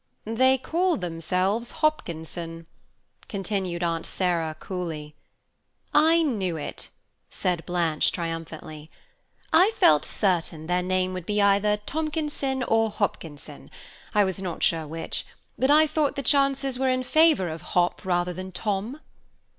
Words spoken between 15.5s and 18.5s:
I thought the chances were in favour of Hop rather